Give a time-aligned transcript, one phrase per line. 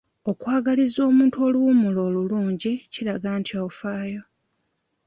[0.31, 4.21] Okwagaliza omuntu oluwummula olulungi kiraga nti ofaayo.